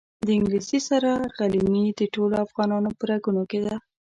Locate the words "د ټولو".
1.99-2.35